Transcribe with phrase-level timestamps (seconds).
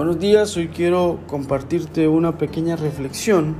[0.00, 3.54] Buenos días, hoy quiero compartirte una pequeña reflexión.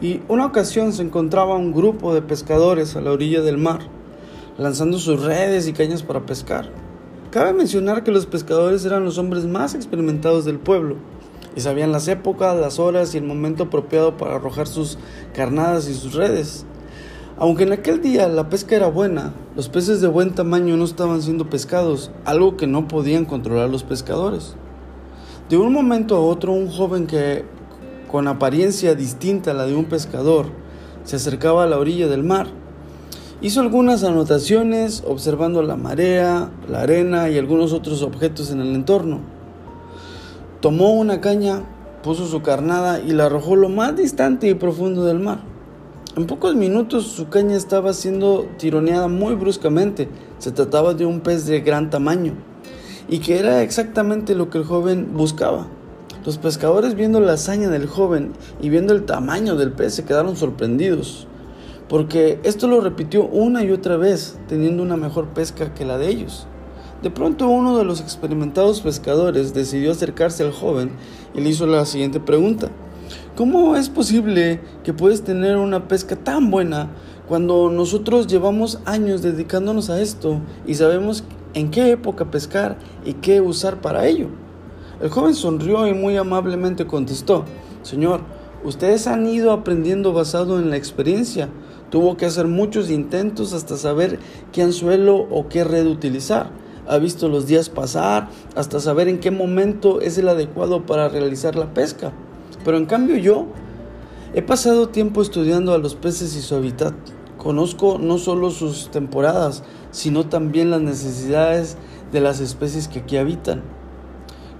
[0.00, 3.80] Y una ocasión se encontraba un grupo de pescadores a la orilla del mar,
[4.56, 6.70] lanzando sus redes y cañas para pescar.
[7.32, 10.94] Cabe mencionar que los pescadores eran los hombres más experimentados del pueblo
[11.56, 14.96] y sabían las épocas, las horas y el momento apropiado para arrojar sus
[15.34, 16.66] carnadas y sus redes.
[17.36, 21.20] Aunque en aquel día la pesca era buena, los peces de buen tamaño no estaban
[21.20, 24.54] siendo pescados, algo que no podían controlar los pescadores.
[25.48, 27.42] De un momento a otro, un joven que,
[28.10, 30.44] con apariencia distinta a la de un pescador,
[31.04, 32.48] se acercaba a la orilla del mar.
[33.40, 39.20] Hizo algunas anotaciones observando la marea, la arena y algunos otros objetos en el entorno.
[40.60, 41.62] Tomó una caña,
[42.02, 45.38] puso su carnada y la arrojó lo más distante y profundo del mar.
[46.14, 50.10] En pocos minutos su caña estaba siendo tironeada muy bruscamente.
[50.40, 52.34] Se trataba de un pez de gran tamaño
[53.08, 55.66] y que era exactamente lo que el joven buscaba.
[56.24, 60.36] Los pescadores viendo la hazaña del joven y viendo el tamaño del pez se quedaron
[60.36, 61.26] sorprendidos,
[61.88, 66.08] porque esto lo repitió una y otra vez, teniendo una mejor pesca que la de
[66.08, 66.46] ellos.
[67.02, 70.90] De pronto uno de los experimentados pescadores decidió acercarse al joven
[71.34, 72.68] y le hizo la siguiente pregunta.
[73.36, 76.90] ¿Cómo es posible que puedes tener una pesca tan buena
[77.28, 81.22] cuando nosotros llevamos años dedicándonos a esto y sabemos
[81.54, 84.28] en qué época pescar y qué usar para ello?
[85.00, 87.44] El joven sonrió y muy amablemente contestó,
[87.82, 88.20] Señor,
[88.64, 91.48] ustedes han ido aprendiendo basado en la experiencia.
[91.90, 94.18] Tuvo que hacer muchos intentos hasta saber
[94.52, 96.50] qué anzuelo o qué red utilizar.
[96.88, 101.54] Ha visto los días pasar hasta saber en qué momento es el adecuado para realizar
[101.54, 102.12] la pesca.
[102.64, 103.46] Pero en cambio yo
[104.34, 106.94] he pasado tiempo estudiando a los peces y su hábitat.
[107.38, 111.76] Conozco no solo sus temporadas, sino también las necesidades
[112.12, 113.62] de las especies que aquí habitan.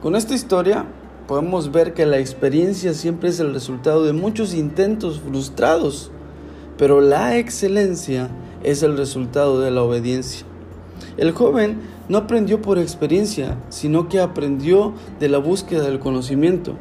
[0.00, 0.86] Con esta historia
[1.26, 6.12] podemos ver que la experiencia siempre es el resultado de muchos intentos frustrados,
[6.76, 8.30] pero la excelencia
[8.62, 10.46] es el resultado de la obediencia.
[11.16, 16.76] El joven no aprendió por experiencia, sino que aprendió de la búsqueda del conocimiento.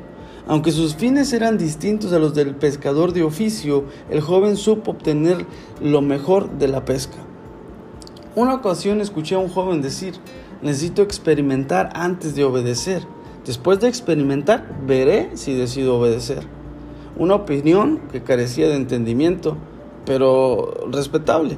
[0.47, 5.45] Aunque sus fines eran distintos a los del pescador de oficio, el joven supo obtener
[5.81, 7.17] lo mejor de la pesca.
[8.33, 10.13] Una ocasión escuché a un joven decir,
[10.61, 13.03] necesito experimentar antes de obedecer.
[13.45, 16.43] Después de experimentar, veré si decido obedecer.
[17.17, 19.57] Una opinión que carecía de entendimiento,
[20.05, 21.57] pero respetable.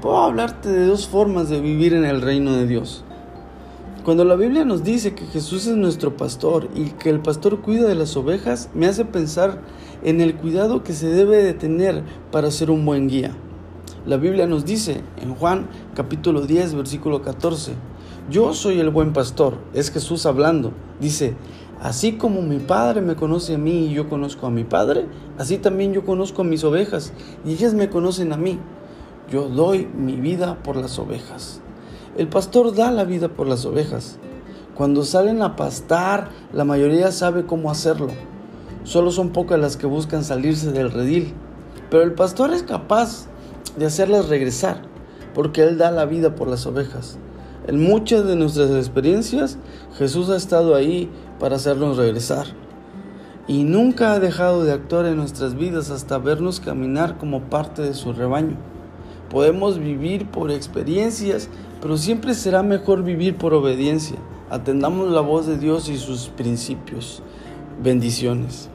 [0.00, 3.04] Puedo hablarte de dos formas de vivir en el reino de Dios.
[4.08, 7.86] Cuando la Biblia nos dice que Jesús es nuestro pastor y que el pastor cuida
[7.86, 9.60] de las ovejas, me hace pensar
[10.02, 12.02] en el cuidado que se debe de tener
[12.32, 13.32] para ser un buen guía.
[14.06, 17.74] La Biblia nos dice en Juan capítulo 10 versículo 14,
[18.30, 21.34] yo soy el buen pastor, es Jesús hablando, dice,
[21.78, 25.04] así como mi Padre me conoce a mí y yo conozco a mi Padre,
[25.36, 27.12] así también yo conozco a mis ovejas
[27.44, 28.58] y ellas me conocen a mí.
[29.30, 31.60] Yo doy mi vida por las ovejas.
[32.18, 34.18] El pastor da la vida por las ovejas.
[34.74, 38.08] Cuando salen a pastar, la mayoría sabe cómo hacerlo.
[38.82, 41.32] Solo son pocas las que buscan salirse del redil.
[41.92, 43.26] Pero el pastor es capaz
[43.76, 44.82] de hacerlas regresar,
[45.32, 47.20] porque Él da la vida por las ovejas.
[47.68, 49.56] En muchas de nuestras experiencias,
[49.96, 51.08] Jesús ha estado ahí
[51.38, 52.46] para hacernos regresar.
[53.46, 57.94] Y nunca ha dejado de actuar en nuestras vidas hasta vernos caminar como parte de
[57.94, 58.56] su rebaño.
[59.30, 61.48] Podemos vivir por experiencias,
[61.80, 64.16] pero siempre será mejor vivir por obediencia.
[64.50, 67.22] Atendamos la voz de Dios y sus principios.
[67.82, 68.70] Bendiciones.